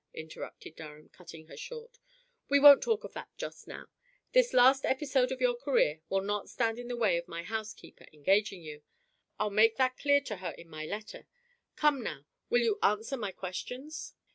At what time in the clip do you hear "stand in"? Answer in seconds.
6.49-6.87